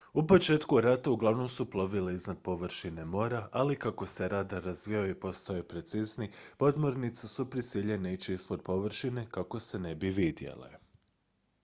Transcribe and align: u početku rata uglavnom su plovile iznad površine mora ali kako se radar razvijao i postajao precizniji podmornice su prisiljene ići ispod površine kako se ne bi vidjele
u 0.13 0.27
početku 0.27 0.81
rata 0.81 1.11
uglavnom 1.11 1.47
su 1.49 1.69
plovile 1.69 2.13
iznad 2.13 2.37
površine 2.43 3.05
mora 3.05 3.49
ali 3.51 3.75
kako 3.79 4.05
se 4.05 4.27
radar 4.27 4.63
razvijao 4.63 5.07
i 5.07 5.13
postajao 5.19 5.63
precizniji 5.63 6.29
podmornice 6.57 7.27
su 7.27 7.49
prisiljene 7.49 8.13
ići 8.13 8.33
ispod 8.33 8.61
površine 8.63 9.27
kako 9.31 9.59
se 9.59 9.79
ne 9.79 9.95
bi 9.95 10.09
vidjele 10.09 10.69